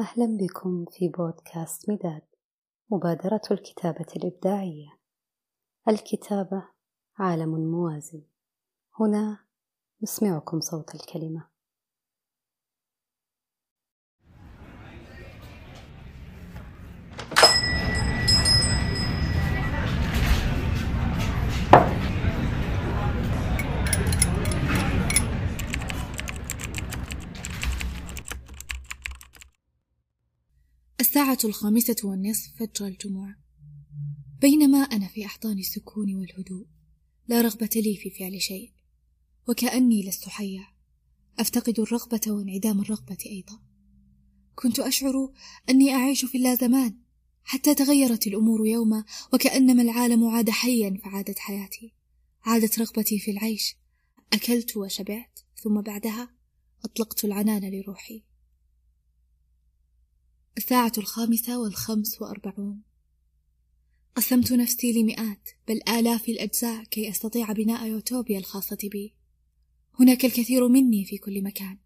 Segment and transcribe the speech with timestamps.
[0.00, 2.22] أهلا بكم في بودكاست مداد
[2.90, 4.98] مبادرة الكتابة الإبداعية.
[5.88, 6.68] الكتابة
[7.18, 8.22] عالم موازي
[9.00, 9.38] هنا
[10.02, 11.48] نسمعكم صوت الكلمة.
[31.00, 33.36] الساعة الخامسة والنصف فجر الجمعة.
[34.40, 36.66] بينما أنا في أحضان السكون والهدوء
[37.28, 38.72] لا رغبة لي في فعل شيء
[39.48, 40.66] وكأني لست حيا
[41.38, 43.62] أفتقد الرغبة وانعدام الرغبة أيضا.
[44.54, 45.32] كنت أشعر
[45.70, 46.98] أني أعيش في اللازمان
[47.44, 51.92] حتى تغيرت الأمور يوما وكأنما العالم عاد حيا فعادت حياتي.
[52.42, 53.76] عادت رغبتي في العيش.
[54.32, 56.34] أكلت وشبعت ثم بعدها
[56.84, 58.27] أطلقت العنان لروحي.
[60.58, 62.82] الساعة الخامسة والخمس وأربعون.
[64.14, 69.14] قسمت نفسي لمئات بل آلاف الأجزاء كي أستطيع بناء يوتوبيا الخاصة بي.
[70.00, 71.78] هناك الكثير مني في كل مكان.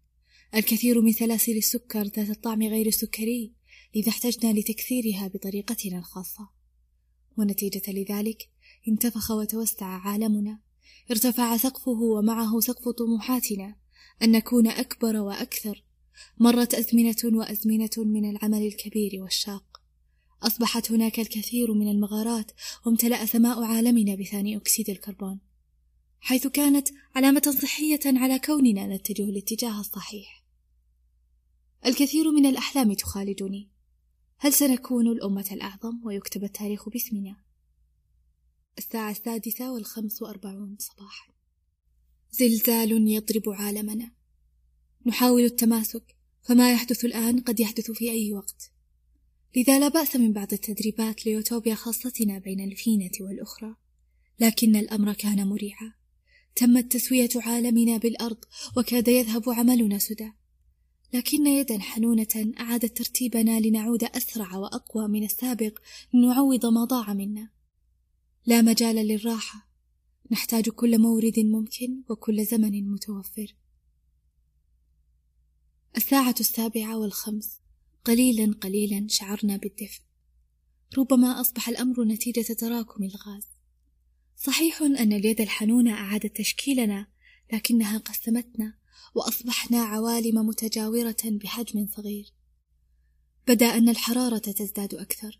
[0.55, 3.53] الكثير من سلاسل السكر ذات الطعم غير السكري
[3.95, 6.49] لذا احتجنا لتكثيرها بطريقتنا الخاصة.
[7.37, 8.49] ونتيجة لذلك
[8.87, 10.59] انتفخ وتوسع عالمنا.
[11.11, 13.75] ارتفع سقفه ومعه سقف طموحاتنا.
[14.21, 15.83] أن نكون أكبر وأكثر.
[16.37, 19.81] مرت أزمنة وأزمنة من العمل الكبير والشاق.
[20.43, 22.51] أصبحت هناك الكثير من المغارات
[22.85, 25.39] وامتلأ سماء عالمنا بثاني أكسيد الكربون
[26.19, 30.43] حيث كانت علامة صحية على كوننا نتجه الاتجاه الصحيح.
[31.85, 33.69] الكثير من الأحلام تخالجني
[34.37, 37.35] هل سنكون الأمة الأعظم؟ ويكتب التاريخ باسمنا.
[38.77, 41.33] الساعة السادسة والخمس وأربعون صباحا.
[42.31, 44.11] زلزال يضرب عالمنا.
[45.05, 48.71] نحاول التماسك فما يحدث الآن قد يحدث في أي وقت.
[49.55, 53.75] لذا لا بأس من بعض التدريبات ليوتوبيا خاصتنا بين الفينة والأخرى.
[54.39, 55.93] لكن الأمر كان مريعا.
[56.55, 58.37] تمت تسوية عالمنا بالأرض
[58.77, 60.31] وكاد يذهب عملنا سدى.
[61.13, 65.79] لكن يدا حنونة أعادت ترتيبنا لنعود أسرع وأقوى من السابق
[66.13, 67.49] لنعوض ما ضاع منا.
[68.45, 69.67] لا مجال للراحة.
[70.31, 73.55] نحتاج كل مورد ممكن وكل زمن متوفر.
[75.97, 77.59] الساعة السابعة والخمس.
[78.05, 80.01] قليلا قليلا شعرنا بالدفء.
[80.97, 83.43] ربما أصبح الأمر نتيجة تراكم الغاز.
[84.37, 87.07] صحيح أن اليد الحنونة أعادت تشكيلنا
[87.53, 88.73] لكنها قسمتنا
[89.15, 92.33] وأصبحنا عوالم متجاورة بحجم صغير.
[93.47, 95.39] بدأ أن الحرارة تزداد أكثر.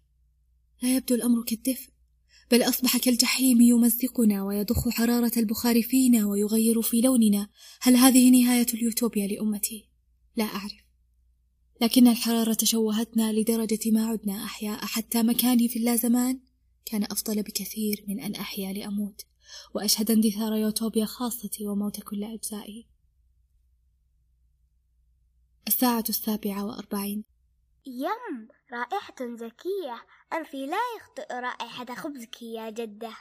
[0.82, 1.90] لا يبدو الأمر كالدفء
[2.52, 7.50] بل أصبح كالجحيم يمزقنا ويضخ حرارة البخار فينا ويغير في لوننا.
[7.82, 9.93] هل هذه نهاية اليوتوبيا لأمتي؟
[10.36, 10.84] لا أعرف.
[11.82, 16.40] لكن الحرارة شوهتنا لدرجة ما عدنا أحياء حتى مكاني في اللازمان
[16.86, 19.26] كان أفضل بكثير من أن أحيا لأموت.
[19.74, 22.88] وأشهد اندثار يوتوبيا خاصتي وموت كل أجزائي.
[25.68, 27.24] الساعة السابعة وأربعين.
[27.86, 33.14] يم رائحة زكية أنفي لا يخطئ رائحة خبزك يا جدة.